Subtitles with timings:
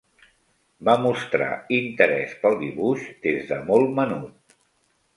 [0.89, 4.61] Va mostrar interès pel dibuix des de molt menut.